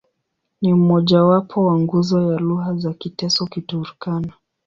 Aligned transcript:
Ni 0.61 0.73
mmojawapo 0.73 1.65
wa 1.65 1.79
nguzo 1.79 2.31
ya 2.33 2.39
lugha 2.39 2.73
za 2.75 2.93
Kiteso-Kiturkana. 2.93 4.33